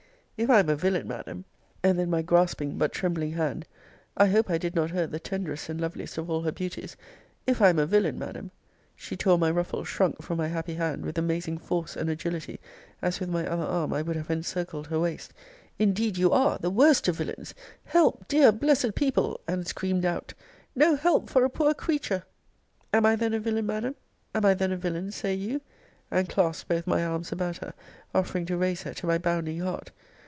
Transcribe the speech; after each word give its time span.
If 0.43 0.49
I 0.49 0.57
am 0.61 0.69
a 0.69 0.75
villain, 0.75 1.07
Madam! 1.07 1.45
And 1.83 1.99
then 1.99 2.09
my 2.09 2.23
grasping, 2.23 2.79
but 2.79 2.91
trembling 2.91 3.33
hand 3.33 3.67
I 4.17 4.25
hope 4.25 4.49
I 4.49 4.57
did 4.57 4.73
not 4.75 4.89
hurt 4.89 5.11
the 5.11 5.19
tenderest 5.19 5.69
and 5.69 5.79
loveliest 5.79 6.17
of 6.17 6.31
all 6.31 6.41
her 6.41 6.51
beauties 6.51 6.97
If 7.45 7.61
I 7.61 7.69
am 7.69 7.77
a 7.77 7.85
villain, 7.85 8.17
Madam 8.17 8.49
She 8.95 9.15
tore 9.15 9.37
my 9.37 9.51
ruffle, 9.51 9.83
shrunk 9.83 10.23
from 10.23 10.39
my 10.39 10.47
happy 10.47 10.73
hand, 10.73 11.05
with 11.05 11.19
amazing 11.19 11.59
force 11.59 11.95
and 11.95 12.09
agility, 12.09 12.59
as 13.03 13.19
with 13.19 13.29
my 13.29 13.45
other 13.45 13.61
arm 13.65 13.93
I 13.93 14.01
would 14.01 14.15
have 14.15 14.31
encircled 14.31 14.87
her 14.87 14.99
waist. 14.99 15.31
Indeed 15.77 16.17
you 16.17 16.31
are! 16.31 16.57
the 16.57 16.71
worst 16.71 17.07
of 17.07 17.17
villains! 17.17 17.53
Help! 17.85 18.27
dear, 18.27 18.51
blessed 18.51 18.95
people! 18.95 19.41
and 19.47 19.67
screamed 19.67 20.05
out 20.05 20.33
No 20.75 20.95
help 20.95 21.29
for 21.29 21.45
a 21.45 21.51
poor 21.51 21.75
creature! 21.75 22.23
Am 22.91 23.05
I 23.05 23.15
then 23.15 23.35
a 23.35 23.39
villain, 23.39 23.67
Madam? 23.67 23.93
Am 24.33 24.43
I 24.43 24.55
then 24.55 24.71
a 24.71 24.77
villain, 24.77 25.11
say 25.11 25.35
you? 25.35 25.61
and 26.09 26.27
clasped 26.27 26.67
both 26.67 26.87
my 26.87 27.05
arms 27.05 27.31
about 27.31 27.57
her, 27.57 27.75
offering 28.15 28.47
to 28.47 28.57
raise 28.57 28.81
her 28.81 28.95
to 28.95 29.05
my 29.05 29.19
bounding 29.19 29.59
heart. 29.59 29.91